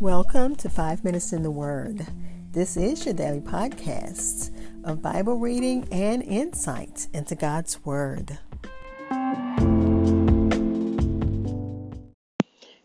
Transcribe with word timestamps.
Welcome 0.00 0.56
to 0.56 0.70
Five 0.70 1.04
Minutes 1.04 1.34
in 1.34 1.42
the 1.42 1.50
Word. 1.50 2.06
This 2.52 2.78
is 2.78 3.04
your 3.04 3.12
daily 3.12 3.42
podcast 3.42 4.50
of 4.82 5.02
Bible 5.02 5.36
reading 5.36 5.86
and 5.92 6.22
insight 6.22 7.06
into 7.12 7.34
God's 7.34 7.84
Word. 7.84 8.38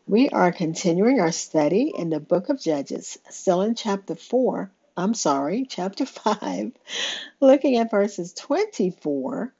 We 0.05 0.27
are 0.27 0.51
continuing 0.51 1.21
our 1.21 1.31
study 1.31 1.93
in 1.97 2.09
the 2.09 2.19
book 2.19 2.49
of 2.49 2.59
Judges, 2.59 3.17
still 3.29 3.61
in 3.61 3.75
chapter 3.75 4.15
4, 4.15 4.69
I'm 4.97 5.13
sorry, 5.13 5.65
chapter 5.69 6.05
5, 6.05 6.73
looking 7.39 7.77
at 7.77 7.91
verses 7.91 8.33
24 8.33 9.53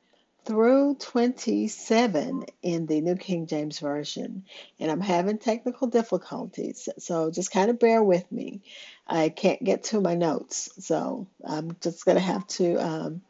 through 0.46 0.96
27 0.96 2.46
in 2.62 2.86
the 2.86 3.02
New 3.02 3.16
King 3.16 3.48
James 3.48 3.80
Version. 3.80 4.46
And 4.80 4.92
I'm 4.92 5.02
having 5.02 5.40
technical 5.40 5.88
difficulties, 5.88 6.88
so 7.00 7.32
just 7.32 7.52
kind 7.52 7.70
of 7.70 7.80
bear 7.80 8.04
with 8.04 8.32
me. 8.32 8.62
I 9.08 9.30
can't 9.30 9.64
get 9.64 9.86
to 9.86 10.02
my 10.02 10.16
notes, 10.16 10.70
so 10.80 11.28
I'm 11.44 11.76
just 11.82 12.06
going 12.06 12.18
to 12.18 12.24
have 12.24 12.46
to 12.48 12.76
um, 12.76 13.22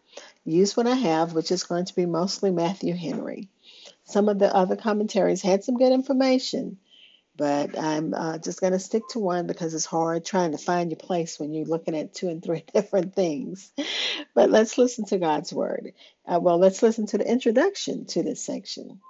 use 0.46 0.76
what 0.76 0.88
I 0.88 0.96
have, 0.96 1.34
which 1.34 1.52
is 1.52 1.64
going 1.64 1.86
to 1.86 1.96
be 1.96 2.05
mostly 2.05 2.52
Matthew 2.52 2.94
Henry. 2.94 3.50
Some 4.04 4.30
of 4.30 4.38
the 4.38 4.54
other 4.54 4.76
commentaries 4.76 5.41
had 5.41 5.63
some 5.63 5.77
good 5.77 5.91
information, 5.91 6.77
but 7.38 7.78
I'm 7.78 8.14
uh, 8.14 8.38
just 8.38 8.62
going 8.62 8.74
to 8.74 8.80
stick 8.80 9.04
to 9.10 9.20
one 9.20 9.48
because 9.48 9.74
it's 9.74 9.86
hard 9.86 10.26
trying 10.26 10.52
to 10.52 10.58
find 10.58 10.92
your 10.92 10.98
place 10.98 11.40
when 11.40 11.54
you're 11.54 11.66
looking 11.66 11.96
at 11.96 12.14
two 12.14 12.30
and 12.30 12.44
three 12.44 12.64
different 12.74 13.16
things. 13.16 13.72
But 14.34 14.50
let's 14.50 14.78
listen 14.78 15.06
to 15.06 15.18
God's 15.18 15.54
word. 15.54 15.94
Uh, 16.26 16.40
well, 16.40 16.58
let's 16.58 16.82
listen 16.82 17.08
to 17.08 17.18
the 17.18 17.30
introduction 17.30 18.06
to 18.08 18.24
this 18.24 18.44
section. 18.44 19.02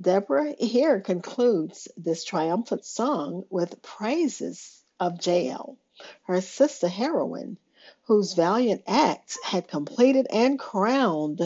Deborah 0.00 0.54
here 0.58 1.00
concludes 1.00 1.88
this 1.96 2.24
triumphant 2.24 2.84
song 2.84 3.44
with 3.50 3.82
praises 3.82 4.82
of 4.98 5.24
Jael, 5.24 5.76
her 6.22 6.40
sister 6.40 6.88
heroine, 6.88 7.58
whose 8.04 8.32
valiant 8.32 8.82
acts 8.86 9.38
had 9.44 9.68
completed 9.68 10.26
and 10.30 10.58
crowned 10.58 11.42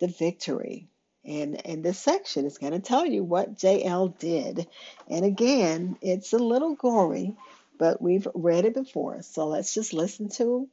the 0.00 0.06
victory. 0.06 0.88
And, 1.24 1.64
and 1.66 1.84
this 1.84 1.98
section 1.98 2.46
is 2.46 2.58
going 2.58 2.72
to 2.72 2.80
tell 2.80 3.06
you 3.06 3.22
what 3.22 3.62
Jael 3.62 4.08
did. 4.08 4.66
And 5.08 5.24
again, 5.24 5.96
it's 6.00 6.32
a 6.32 6.38
little 6.38 6.74
gory, 6.74 7.36
but 7.78 8.02
we've 8.02 8.26
read 8.34 8.64
it 8.64 8.74
before. 8.74 9.22
So 9.22 9.46
let's 9.46 9.72
just 9.72 9.92
listen 9.92 10.30
to 10.30 10.68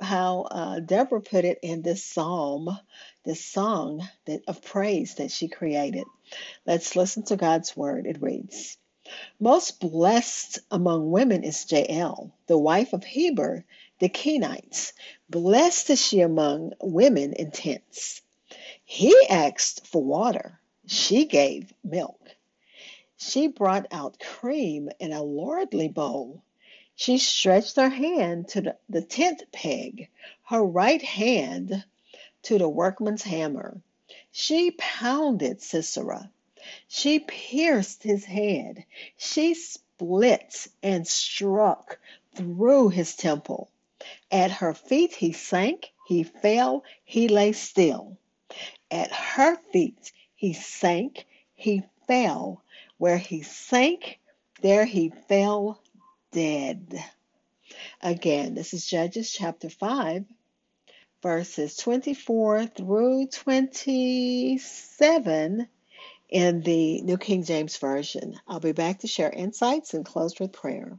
how 0.00 0.42
uh, 0.42 0.80
Deborah 0.80 1.20
put 1.20 1.44
it 1.44 1.58
in 1.62 1.82
this 1.82 2.04
psalm, 2.04 2.76
this 3.24 3.44
song 3.44 4.06
that, 4.26 4.42
of 4.46 4.62
praise 4.62 5.16
that 5.16 5.30
she 5.30 5.48
created. 5.48 6.04
Let's 6.66 6.96
listen 6.96 7.24
to 7.24 7.36
God's 7.36 7.76
word. 7.76 8.06
It 8.06 8.22
reads 8.22 8.78
Most 9.40 9.80
blessed 9.80 10.60
among 10.70 11.10
women 11.10 11.44
is 11.44 11.70
Jael, 11.70 12.32
the 12.46 12.58
wife 12.58 12.92
of 12.92 13.04
Heber 13.04 13.64
the 14.02 14.08
Kenites. 14.08 14.92
Blessed 15.30 15.90
is 15.90 16.04
she 16.04 16.22
among 16.22 16.72
women 16.82 17.34
in 17.34 17.52
tents. 17.52 18.20
He 18.94 19.16
asked 19.30 19.86
for 19.86 20.04
water. 20.04 20.60
She 20.86 21.24
gave 21.24 21.72
milk. 21.82 22.36
She 23.16 23.46
brought 23.46 23.86
out 23.90 24.20
cream 24.20 24.90
in 25.00 25.14
a 25.14 25.22
lordly 25.22 25.88
bowl. 25.88 26.42
She 26.94 27.16
stretched 27.16 27.76
her 27.76 27.88
hand 27.88 28.48
to 28.48 28.76
the, 28.90 29.00
tent 29.00 29.44
peg, 29.50 30.10
her 30.44 30.62
right 30.62 31.00
hand 31.00 31.86
to 32.42 32.58
the 32.58 32.68
workman's 32.68 33.22
hammer. 33.22 33.80
She 34.30 34.72
pounded 34.72 35.62
Sisera. 35.62 36.30
She 36.86 37.18
pierced 37.18 38.02
his 38.02 38.26
head. 38.26 38.84
She 39.16 39.54
split 39.54 40.66
and 40.82 41.08
struck 41.08 41.98
through 42.34 42.90
his 42.90 43.16
temple. 43.16 43.70
At 44.30 44.50
her 44.50 44.74
feet 44.74 45.14
he 45.14 45.32
sank, 45.32 45.94
he 46.06 46.24
fell, 46.24 46.84
he 47.04 47.28
lay 47.28 47.52
still. 47.52 48.18
At 48.92 49.10
her 49.10 49.56
feet 49.72 50.12
he 50.34 50.52
sank, 50.52 51.26
he 51.54 51.82
fell. 52.06 52.62
Where 52.98 53.16
he 53.16 53.40
sank, 53.40 54.20
there 54.60 54.84
he 54.84 55.08
fell 55.08 55.80
dead. 56.30 57.02
Again, 58.02 58.54
this 58.54 58.74
is 58.74 58.86
Judges 58.86 59.32
chapter 59.32 59.70
5, 59.70 60.26
verses 61.22 61.74
24 61.78 62.66
through 62.66 63.28
27 63.28 65.68
in 66.28 66.60
the 66.60 67.00
New 67.00 67.16
King 67.16 67.44
James 67.44 67.78
Version. 67.78 68.38
I'll 68.46 68.60
be 68.60 68.72
back 68.72 68.98
to 68.98 69.06
share 69.06 69.30
insights 69.30 69.94
and 69.94 70.04
close 70.04 70.38
with 70.38 70.52
prayer. 70.52 70.98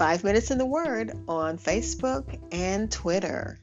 Five 0.00 0.24
Minutes 0.24 0.50
in 0.50 0.56
the 0.56 0.64
Word 0.64 1.12
on 1.28 1.58
Facebook 1.58 2.40
and 2.50 2.90
Twitter. 2.90 3.58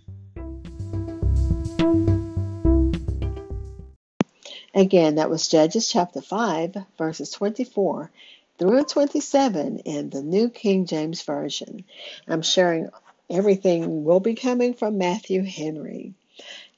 Again, 4.75 5.15
that 5.15 5.31
was 5.31 5.47
Judges 5.47 5.89
chapter 5.89 6.21
5, 6.21 6.75
verses 6.95 7.31
24 7.31 8.11
through 8.59 8.83
27 8.83 9.79
in 9.79 10.11
the 10.11 10.21
New 10.21 10.51
King 10.51 10.85
James 10.85 11.23
Version. 11.23 11.85
I'm 12.27 12.43
sharing 12.43 12.91
everything 13.31 14.03
will 14.03 14.19
be 14.19 14.35
coming 14.35 14.75
from 14.75 14.99
Matthew 14.99 15.41
Henry. 15.41 16.13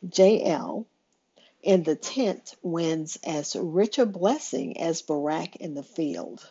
Jael 0.01 0.85
in 1.61 1.83
the 1.83 1.97
tent 1.97 2.55
wins 2.61 3.17
as 3.25 3.57
rich 3.57 3.99
a 3.99 4.05
blessing 4.05 4.79
as 4.79 5.01
Barak 5.01 5.57
in 5.57 5.73
the 5.73 5.83
field. 5.83 6.49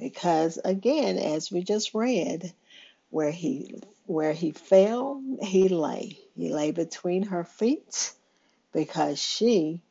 Because 0.00 0.58
again, 0.64 1.18
as 1.18 1.52
we 1.52 1.62
just 1.62 1.94
read, 1.94 2.54
where 3.10 3.30
he 3.30 3.82
where 4.06 4.32
he 4.32 4.50
fell, 4.50 5.22
he 5.42 5.68
lay. 5.68 6.18
He 6.34 6.48
lay 6.52 6.70
between 6.72 7.24
her 7.24 7.44
feet 7.44 8.14
because 8.72 9.18
she 9.18 9.82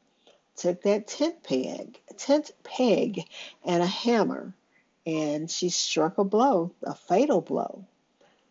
took 0.56 0.81
that 0.81 1.08
tent 1.08 1.44
peg, 1.44 2.02
tent 2.18 2.52
peg 2.64 3.24
and 3.64 3.84
a 3.84 3.88
hammer, 3.88 4.56
and 5.06 5.50
she 5.50 5.69
struck 5.69 6.18
a 6.18 6.24
blow, 6.24 6.72
a 6.84 6.96
fatal 6.96 7.40
blow, 7.42 7.86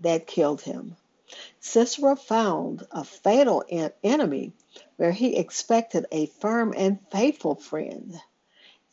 that 0.01 0.29
killed 0.29 0.63
him. 0.63 0.97
Sisera 1.61 2.15
found 2.17 2.87
a 2.93 3.05
fatal 3.05 3.65
enemy 4.05 4.53
where 4.97 5.13
he 5.13 5.37
expected 5.37 6.07
a 6.13 6.27
firm 6.27 6.73
and 6.77 6.99
faithful 7.11 7.57
friend. 7.57 8.19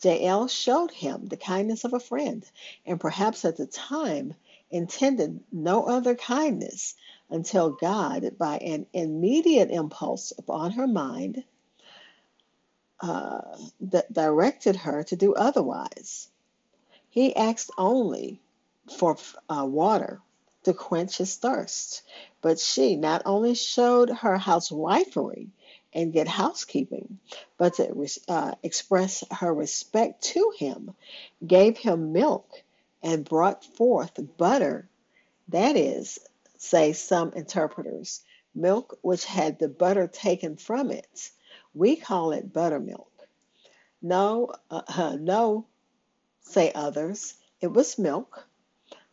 Jael 0.03 0.47
showed 0.47 0.91
him 0.91 1.27
the 1.27 1.37
kindness 1.37 1.83
of 1.83 1.93
a 1.93 1.99
friend, 1.99 2.45
and 2.85 2.99
perhaps 2.99 3.45
at 3.45 3.57
the 3.57 3.65
time 3.65 4.33
intended 4.69 5.43
no 5.51 5.85
other 5.85 6.15
kindness 6.15 6.95
until 7.29 7.71
God, 7.71 8.37
by 8.37 8.57
an 8.57 8.87
immediate 8.93 9.71
impulse 9.71 10.33
upon 10.37 10.71
her 10.71 10.87
mind, 10.87 11.43
uh, 12.99 13.41
that 13.81 14.11
directed 14.11 14.75
her 14.75 15.03
to 15.03 15.15
do 15.15 15.33
otherwise. 15.33 16.29
He 17.09 17.35
asked 17.35 17.71
only 17.77 18.41
for 18.97 19.17
uh, 19.49 19.65
water 19.65 20.21
to 20.63 20.73
quench 20.73 21.17
his 21.17 21.35
thirst, 21.35 22.03
but 22.41 22.59
she 22.59 22.95
not 22.95 23.21
only 23.25 23.55
showed 23.55 24.09
her 24.09 24.37
housewifery, 24.37 25.49
and 25.95 26.11
get 26.11 26.27
housekeeping, 26.27 27.19
but 27.57 27.75
to 27.75 28.07
uh, 28.27 28.53
express 28.61 29.23
her 29.31 29.51
respect 29.51 30.21
to 30.21 30.51
him, 30.57 30.93
gave 31.47 31.77
him 31.77 32.11
milk 32.11 32.61
and 33.01 33.23
brought 33.23 33.63
forth 33.63 34.19
butter. 34.37 34.89
That 35.47 35.77
is, 35.77 36.19
say 36.57 36.91
some 36.91 37.31
interpreters, 37.33 38.21
milk 38.53 38.99
which 39.01 39.23
had 39.23 39.57
the 39.57 39.69
butter 39.69 40.07
taken 40.07 40.57
from 40.57 40.91
it. 40.91 41.31
We 41.73 41.95
call 41.95 42.33
it 42.33 42.51
buttermilk. 42.51 43.11
No, 44.01 44.51
uh, 44.69 44.81
uh, 44.87 45.17
no, 45.19 45.65
say 46.41 46.73
others, 46.75 47.35
it 47.61 47.71
was 47.71 47.97
milk 47.97 48.45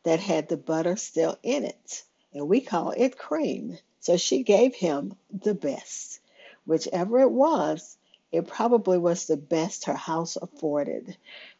that 0.03 0.19
had 0.19 0.49
the 0.49 0.57
butter 0.57 0.97
still 0.97 1.39
in 1.45 1.65
it, 1.65 2.03
and 2.35 2.49
we 2.49 2.61
call 2.61 2.91
it 2.91 3.17
cream. 3.17 3.79
So 4.01 4.17
she 4.17 4.43
gave 4.43 4.75
him 4.75 5.15
the 5.31 5.55
best. 5.55 6.19
Whichever 6.65 7.19
it 7.19 7.33
was, 7.33 7.97
it 8.31 8.47
probably 8.47 8.97
was 8.97 9.27
the 9.27 9.37
best 9.37 9.87
her 9.87 9.95
house 9.97 10.37
afforded. 10.37 11.17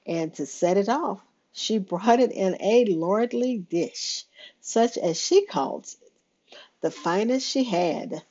And 0.07 0.33
to 0.35 0.47
set 0.47 0.77
it 0.77 0.89
off, 0.89 1.21
She 1.51 1.79
brought 1.79 2.21
it 2.21 2.31
in 2.31 2.57
a 2.61 2.85
lordly 2.85 3.59
dish, 3.59 4.25
such 4.61 4.97
as 4.97 5.21
she 5.21 5.45
called 5.45 5.87
it, 6.01 6.13
the 6.81 6.91
finest 6.91 7.47
she 7.49 7.65
had, 7.65 8.23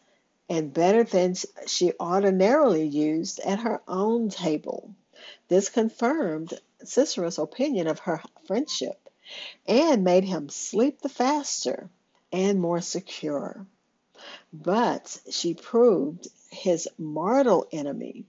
and 0.49 0.73
better 0.73 1.03
than 1.03 1.35
she 1.67 1.93
ordinarily 1.99 2.87
used 2.87 3.39
at 3.41 3.59
her 3.59 3.81
own 3.87 4.29
table. 4.29 4.95
This 5.49 5.69
confirmed 5.69 6.59
Sisera's 6.83 7.37
opinion 7.37 7.87
of 7.87 7.99
her 7.99 8.21
friendship 8.47 9.09
and 9.67 10.03
made 10.03 10.23
him 10.23 10.49
sleep 10.49 11.01
the 11.01 11.09
faster 11.09 11.89
and 12.31 12.59
more 12.59 12.81
secure. 12.81 13.67
But 14.53 15.19
she 15.29 15.53
proved 15.53 16.27
his 16.51 16.87
mortal 16.97 17.67
enemy 17.71 18.25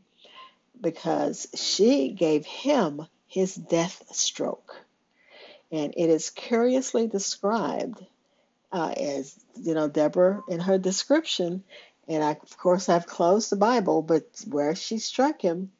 because 0.81 1.47
she 1.55 2.13
gave 2.13 2.47
him 2.47 3.07
his 3.27 3.55
death 3.55 4.05
stroke. 4.13 4.75
And 5.71 5.95
it 5.97 6.11
is 6.11 6.31
curiously 6.31 7.07
described 7.07 8.05
uh, 8.73 8.95
as, 8.97 9.39
you 9.57 9.75
know, 9.75 9.89
Deborah 9.89 10.43
in 10.49 10.61
her 10.61 10.79
description. 10.79 11.63
And 12.09 12.23
I, 12.23 12.33
of 12.33 12.57
course, 12.59 12.89
I've 12.89 13.07
closed 13.07 13.51
the 13.51 13.57
Bible, 13.57 14.03
but 14.03 14.25
where 14.49 14.75
she 14.75 14.99
struck 14.99 15.41
him, 15.41 15.71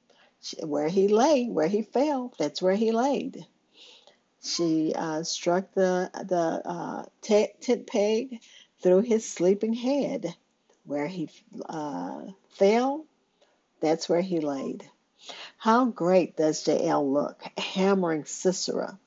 where 0.63 0.89
he 0.89 1.09
lay, 1.09 1.47
where 1.47 1.69
he 1.69 1.83
fell, 1.83 2.33
that's 2.39 2.63
where 2.63 2.75
he 2.75 2.93
laid. 2.93 3.47
She 4.43 4.93
uh, 4.95 5.23
struck 5.23 5.73
the 5.75 6.11
the 6.13 6.63
uh, 6.65 7.05
tent 7.21 7.87
peg 7.87 8.41
through 8.81 9.03
his 9.03 9.29
sleeping 9.29 9.73
head. 9.73 10.35
Where 10.85 11.07
he 11.07 11.29
uh, 11.67 12.23
fell, 12.51 13.05
that's 13.81 14.09
where 14.09 14.21
he 14.21 14.41
laid. 14.41 14.89
How 15.57 15.85
great 15.87 16.37
does 16.37 16.67
Jael 16.67 17.11
look, 17.11 17.43
hammering 17.57 18.25
Sisera, 18.25 18.99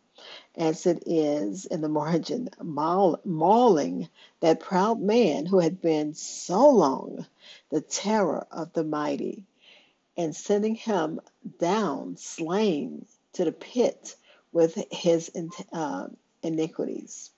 as 0.56 0.86
it 0.86 1.04
is 1.06 1.66
in 1.66 1.82
the 1.82 1.90
margin, 1.90 2.50
mauling 2.62 4.10
that 4.40 4.62
proud 4.62 5.02
man 5.02 5.46
who 5.46 5.60
had 5.60 5.82
been 5.82 6.14
so 6.14 6.70
long 6.70 7.26
the 7.70 7.82
terror 7.82 8.48
of 8.52 8.72
the 8.74 8.86
mighty, 8.86 9.44
and 10.16 10.34
sending 10.34 10.76
him 10.76 11.20
down 11.60 12.16
slain 12.16 13.06
to 13.34 13.44
the 13.44 13.52
pit 13.52 14.16
with 14.54 14.82
his 14.92 15.30
uh, 15.74 16.08
iniquities. 16.42 17.32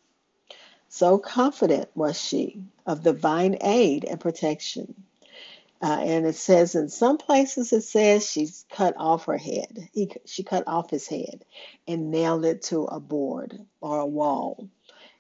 So 0.98 1.20
confident 1.20 1.90
was 1.94 2.20
she 2.20 2.64
of 2.88 3.04
divine 3.04 3.60
aid 3.62 4.04
and 4.04 4.20
protection. 4.20 5.04
Uh, 5.80 6.00
and 6.02 6.26
it 6.26 6.34
says 6.36 6.74
in 6.74 6.90
some 6.90 7.20
places 7.20 7.72
it 7.72 7.84
says 7.84 8.28
she's 8.28 8.66
cut 8.72 8.96
off 8.98 9.26
her 9.26 9.38
head. 9.38 9.90
He, 9.94 10.12
she 10.26 10.42
cut 10.42 10.64
off 10.66 10.90
his 10.90 11.06
head 11.08 11.46
and 11.88 12.10
nailed 12.10 12.46
it 12.46 12.64
to 12.64 12.86
a 12.86 13.00
board 13.00 13.60
or 13.80 14.00
a 14.00 14.08
wall. 14.08 14.70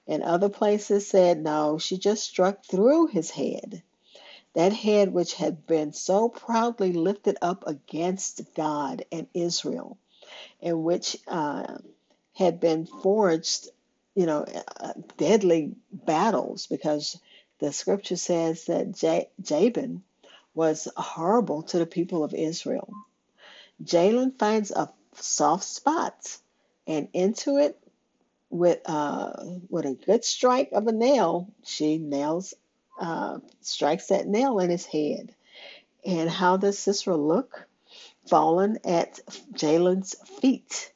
And 0.07 0.24
other 0.24 0.50
places 0.50 1.07
said 1.07 1.44
no, 1.44 1.77
she 1.77 2.00
just 2.00 2.23
struck 2.23 2.65
through 2.65 3.09
his 3.09 3.30
head. 3.30 3.83
That 4.56 4.73
head 4.73 5.13
which 5.13 5.35
had 5.35 5.68
been 5.68 5.94
so 5.94 6.27
proudly 6.27 6.91
lifted 6.91 7.38
up 7.39 7.68
against 7.68 8.51
God 8.56 9.06
and 9.12 9.27
Israel, 9.35 10.00
and 10.59 10.83
which 10.83 11.18
uh, 11.27 11.77
had 12.33 12.59
been 12.59 12.88
forged, 12.88 13.69
you 14.17 14.25
know, 14.25 14.45
uh, 14.81 14.93
deadly 15.17 15.75
battles 15.93 16.67
because 16.67 17.19
the 17.59 17.71
scripture 17.71 18.17
says 18.17 18.65
that 18.65 18.93
J- 18.93 19.29
Jabin 19.41 20.03
was 20.55 20.87
horrible 20.97 21.63
to 21.63 21.79
the 21.79 21.85
people 21.85 22.23
of 22.23 22.33
Israel. 22.33 22.89
Jael 23.85 24.31
finds 24.39 24.71
a 24.71 24.91
soft 25.13 25.65
spot 25.65 26.37
and 26.87 27.09
into 27.13 27.57
it 27.57 27.79
with 28.49 28.79
uh, 28.85 29.33
with 29.69 29.85
a 29.85 29.93
good 29.93 30.25
strike 30.25 30.69
of 30.71 30.87
a 30.87 30.91
nail, 30.93 31.49
she 31.63 31.99
nails 31.99 32.55
uh, 32.99 33.39
strikes 33.61 34.07
that 34.07 34.27
nail 34.27 34.59
in 34.59 34.71
his 34.71 34.85
head. 34.85 35.35
And 36.05 36.29
how 36.29 36.57
does 36.57 36.79
Sisera 36.79 37.17
look? 37.17 37.67
Fallen 38.27 38.79
at 38.85 39.19
Jael's 39.53 40.15
feet. 40.41 40.91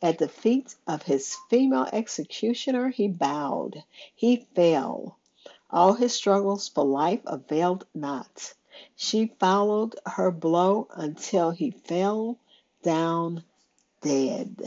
At 0.00 0.18
the 0.18 0.28
feet 0.28 0.76
of 0.86 1.02
his 1.02 1.36
female 1.50 1.88
executioner, 1.92 2.88
he 2.88 3.08
bowed. 3.08 3.82
He 4.14 4.46
fell. 4.54 5.18
All 5.70 5.94
his 5.94 6.14
struggles 6.14 6.68
for 6.68 6.84
life 6.84 7.20
availed 7.26 7.84
not. 7.94 8.54
She 8.94 9.32
followed 9.40 9.96
her 10.06 10.30
blow 10.30 10.86
until 10.94 11.50
he 11.50 11.72
fell 11.72 12.38
down 12.82 13.42
dead. 14.00 14.62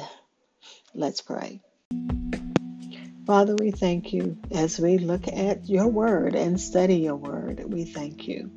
Let's 0.94 1.22
pray. 1.22 1.62
Father, 3.25 3.56
we 3.56 3.72
thank 3.72 4.12
you 4.12 4.38
as 4.51 4.80
we 4.80 4.98
look 4.98 5.28
at 5.30 5.69
your 5.69 5.88
word 5.88 6.36
and 6.36 6.60
study 6.60 6.95
your 6.95 7.16
word. 7.16 7.63
We 7.72 7.86
thank 7.86 8.28
you. 8.28 8.51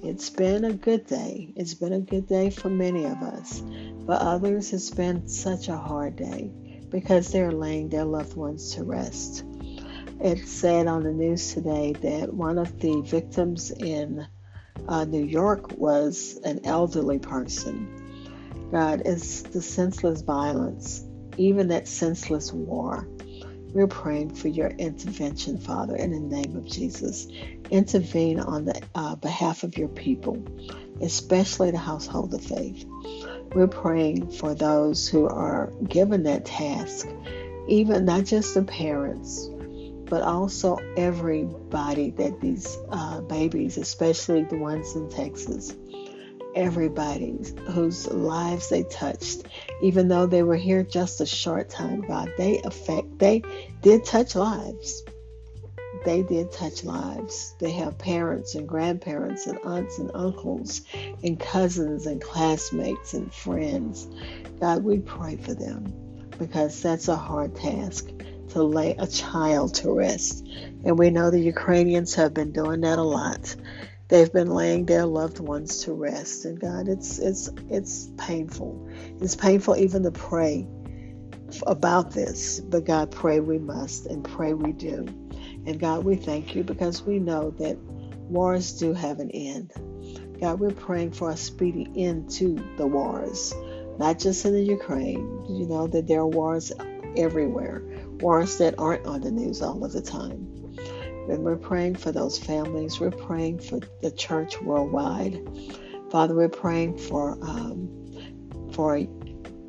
It's 0.00 0.30
been 0.30 0.64
a 0.64 0.72
good 0.72 1.06
day. 1.06 1.52
It's 1.56 1.74
been 1.74 1.92
a 1.92 2.00
good 2.00 2.28
day 2.28 2.50
for 2.50 2.70
many 2.70 3.04
of 3.04 3.20
us. 3.20 3.64
For 4.06 4.12
others, 4.12 4.72
it's 4.72 4.90
been 4.90 5.26
such 5.26 5.68
a 5.68 5.76
hard 5.76 6.14
day 6.14 6.52
because 6.88 7.32
they're 7.32 7.50
laying 7.50 7.88
their 7.88 8.04
loved 8.04 8.36
ones 8.36 8.76
to 8.76 8.84
rest. 8.84 9.44
It 10.20 10.46
said 10.46 10.86
on 10.86 11.02
the 11.02 11.12
news 11.12 11.52
today 11.52 11.94
that 11.94 12.32
one 12.32 12.58
of 12.58 12.78
the 12.78 13.02
victims 13.02 13.72
in 13.72 14.24
uh, 14.86 15.04
New 15.04 15.24
York 15.24 15.76
was 15.76 16.38
an 16.44 16.60
elderly 16.64 17.18
person. 17.18 18.68
God, 18.70 19.02
it's 19.04 19.42
the 19.42 19.60
senseless 19.60 20.22
violence, 20.22 21.04
even 21.36 21.68
that 21.68 21.88
senseless 21.88 22.52
war. 22.52 23.08
We're 23.72 23.86
praying 23.86 24.34
for 24.34 24.48
your 24.48 24.68
intervention, 24.68 25.58
Father, 25.58 25.94
in 25.94 26.10
the 26.10 26.20
name 26.20 26.56
of 26.56 26.64
Jesus. 26.64 27.26
Intervene 27.70 28.40
on 28.40 28.64
the 28.64 28.80
uh, 28.94 29.16
behalf 29.16 29.62
of 29.62 29.76
your 29.76 29.88
people, 29.88 30.42
especially 31.02 31.70
the 31.70 31.78
household 31.78 32.32
of 32.34 32.42
faith. 32.42 32.86
We're 33.54 33.68
praying 33.68 34.30
for 34.30 34.54
those 34.54 35.08
who 35.08 35.26
are 35.26 35.72
given 35.86 36.22
that 36.24 36.46
task, 36.46 37.06
even 37.68 38.04
not 38.04 38.24
just 38.24 38.54
the 38.54 38.62
parents, 38.62 39.48
but 40.08 40.22
also 40.22 40.78
everybody 40.96 42.10
that 42.12 42.40
these 42.40 42.78
uh, 42.90 43.20
babies, 43.22 43.76
especially 43.76 44.44
the 44.44 44.56
ones 44.56 44.96
in 44.96 45.10
Texas, 45.10 45.76
everybody 46.54 47.38
whose 47.70 48.06
lives 48.10 48.70
they 48.70 48.84
touched, 48.84 49.44
even 49.80 50.08
though 50.08 50.26
they 50.26 50.42
were 50.42 50.56
here 50.56 50.82
just 50.82 51.20
a 51.20 51.26
short 51.26 51.68
time, 51.68 52.02
God, 52.02 52.32
they 52.36 52.60
affect, 52.62 53.18
they 53.18 53.42
did 53.82 54.04
touch 54.04 54.34
lives. 54.34 55.04
They 56.04 56.22
did 56.22 56.52
touch 56.52 56.84
lives. 56.84 57.54
They 57.58 57.72
have 57.72 57.98
parents 57.98 58.54
and 58.54 58.68
grandparents 58.68 59.46
and 59.46 59.58
aunts 59.64 59.98
and 59.98 60.10
uncles 60.14 60.82
and 61.22 61.38
cousins 61.38 62.06
and 62.06 62.20
classmates 62.20 63.14
and 63.14 63.32
friends. 63.32 64.06
God, 64.60 64.84
we 64.84 64.98
pray 64.98 65.36
for 65.36 65.54
them 65.54 66.30
because 66.38 66.80
that's 66.80 67.08
a 67.08 67.16
hard 67.16 67.56
task 67.56 68.08
to 68.50 68.62
lay 68.62 68.92
a 68.98 69.06
child 69.06 69.74
to 69.74 69.92
rest. 69.92 70.46
And 70.84 70.98
we 70.98 71.10
know 71.10 71.30
the 71.30 71.40
Ukrainians 71.40 72.14
have 72.14 72.32
been 72.32 72.52
doing 72.52 72.82
that 72.82 72.98
a 72.98 73.02
lot. 73.02 73.54
They've 74.08 74.32
been 74.32 74.50
laying 74.50 74.86
their 74.86 75.06
loved 75.06 75.38
ones 75.38 75.84
to 75.84 75.92
rest. 75.92 76.44
And 76.44 76.58
God, 76.58 76.88
it's 76.88 77.18
it's 77.18 77.50
it's 77.68 78.10
painful. 78.16 78.88
It's 79.20 79.36
painful 79.36 79.76
even 79.76 80.02
to 80.04 80.10
pray 80.10 80.66
about 81.66 82.12
this. 82.12 82.60
But 82.60 82.84
God, 82.84 83.10
pray 83.10 83.40
we 83.40 83.58
must 83.58 84.06
and 84.06 84.24
pray 84.24 84.54
we 84.54 84.72
do. 84.72 85.06
And 85.66 85.78
God, 85.78 86.04
we 86.04 86.16
thank 86.16 86.54
you 86.54 86.64
because 86.64 87.02
we 87.02 87.18
know 87.18 87.50
that 87.58 87.76
wars 87.78 88.78
do 88.78 88.94
have 88.94 89.20
an 89.20 89.30
end. 89.30 89.72
God, 90.40 90.60
we're 90.60 90.70
praying 90.70 91.12
for 91.12 91.30
a 91.30 91.36
speedy 91.36 91.90
end 91.96 92.30
to 92.32 92.54
the 92.76 92.86
wars, 92.86 93.52
not 93.98 94.18
just 94.18 94.44
in 94.44 94.54
the 94.54 94.62
Ukraine. 94.62 95.44
You 95.48 95.66
know 95.66 95.86
that 95.88 96.06
there 96.06 96.20
are 96.20 96.26
wars 96.26 96.72
everywhere 97.16 97.82
wars 98.20 98.58
that 98.58 98.74
aren't 98.78 99.06
on 99.06 99.20
the 99.20 99.30
news 99.30 99.62
all 99.62 99.84
of 99.84 99.92
the 99.92 100.02
time. 100.02 100.47
And 101.28 101.44
we're 101.44 101.56
praying 101.56 101.96
for 101.96 102.12
those 102.12 102.38
families. 102.38 103.00
We're 103.00 103.10
praying 103.10 103.60
for 103.60 103.80
the 104.02 104.10
church 104.10 104.60
worldwide. 104.60 105.40
Father, 106.10 106.34
we're 106.34 106.48
praying 106.48 106.98
for 106.98 107.32
um, 107.42 108.70
for 108.72 109.00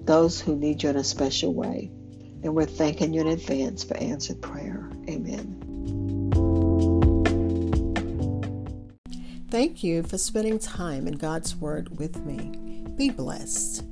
those 0.03 0.39
who 0.39 0.55
need 0.55 0.83
you 0.83 0.89
in 0.89 0.95
a 0.95 1.03
special 1.03 1.53
way. 1.53 1.91
And 2.43 2.55
we're 2.55 2.65
thanking 2.65 3.13
you 3.13 3.21
in 3.21 3.27
advance 3.27 3.83
for 3.83 3.97
answered 3.97 4.41
prayer. 4.41 4.89
Amen. 5.09 5.65
Thank 9.49 9.83
you 9.83 10.03
for 10.03 10.17
spending 10.17 10.59
time 10.59 11.07
in 11.07 11.15
God's 11.15 11.55
Word 11.55 11.97
with 11.97 12.23
me. 12.23 12.51
Be 12.95 13.09
blessed. 13.09 13.83